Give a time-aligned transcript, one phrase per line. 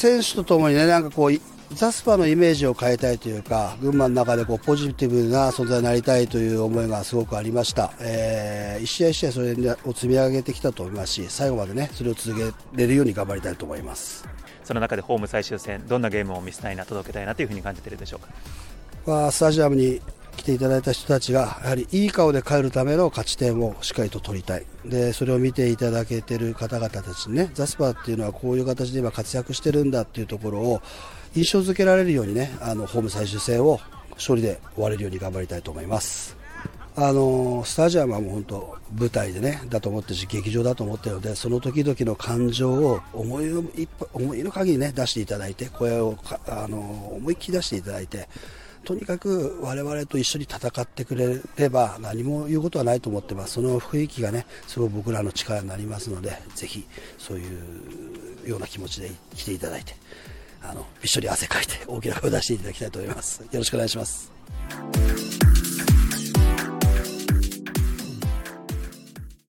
[0.00, 7.92] 選手とともにね、なんかこう、ザスパのイメージを変えたいというか、群馬の中でこうポジティブな存在になりたいという思いがすごくありました。
[8.00, 14.26] えー、一試合一試合それを積み上げてきたと思いますし、最後までね、それを続けれるように頑張りたいと思います。
[14.64, 18.28] その中でホーム最終戦、どんなゲームを見せたいな、届けたいなというふうに感じているでしょうか？
[19.06, 20.00] まあ、スタジアムに
[20.40, 24.64] 来ていただいた人たちが、やはりいい顔で帰るための勝ち点をしっかりと取りたい。
[24.86, 30.80] で、それを見ていただけている方々たちにね、ザスパーっていうのはこういう形で今活躍してるんだっていうところを
[31.34, 33.80] 印象づけられるようにね、あの、ホーム最終戦を
[34.14, 36.40] 勝利で終われるように頑張りたいと思います。
[36.96, 43.62] あのスタジアムはもう本当舞台でねだと思ってるし劇場だと思ってるのでその時々の感情を思いの
[44.12, 46.78] 思いの限りね出していただいて声をあの
[47.16, 48.28] 思いっきり出していただいて
[48.84, 53.54] とにかく我々と一緒に戦ってくれれば何も言うことはないと思ってます。
[53.54, 56.86] その雰囲気がねすごい僕らの力になりますのでぜひ
[57.18, 57.42] そうい
[58.46, 59.94] うような気持ちで来ていただいて
[60.62, 63.40] あの一緒に汗かいて大きな声を出していただきたいと思います。
[63.40, 64.30] よろしくお願いします。